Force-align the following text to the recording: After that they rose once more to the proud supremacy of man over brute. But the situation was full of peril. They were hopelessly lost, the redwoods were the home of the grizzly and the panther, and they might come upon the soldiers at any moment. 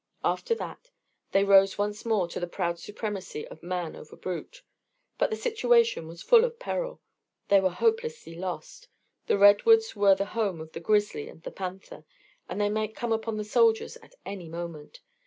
After 0.23 0.55
that 0.55 0.89
they 1.31 1.43
rose 1.43 1.77
once 1.77 2.05
more 2.05 2.27
to 2.29 2.39
the 2.39 2.47
proud 2.47 2.79
supremacy 2.79 3.47
of 3.49 3.61
man 3.61 3.95
over 3.95 4.15
brute. 4.15 4.63
But 5.19 5.29
the 5.29 5.35
situation 5.35 6.07
was 6.07 6.23
full 6.23 6.43
of 6.43 6.57
peril. 6.57 7.01
They 7.49 7.59
were 7.59 7.69
hopelessly 7.69 8.33
lost, 8.33 8.87
the 9.27 9.37
redwoods 9.37 9.95
were 9.95 10.15
the 10.15 10.25
home 10.25 10.59
of 10.59 10.71
the 10.71 10.79
grizzly 10.79 11.29
and 11.29 11.43
the 11.43 11.51
panther, 11.51 12.03
and 12.49 12.59
they 12.59 12.67
might 12.67 12.95
come 12.95 13.11
upon 13.13 13.37
the 13.37 13.43
soldiers 13.43 13.95
at 13.97 14.15
any 14.25 14.49
moment. 14.49 15.01